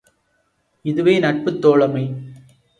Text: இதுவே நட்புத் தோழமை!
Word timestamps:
இதுவே 0.85 1.19
நட்புத் 1.19 1.61
தோழமை! 1.61 2.05